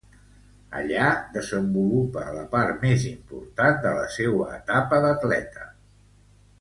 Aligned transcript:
Allí 0.77 1.03
desenvolupa 1.35 2.23
la 2.37 2.45
part 2.55 2.81
més 2.85 3.05
important 3.11 3.77
de 3.85 3.93
la 3.99 4.09
seua 4.17 4.49
etapa 4.57 5.01
d'atleta. 5.05 5.69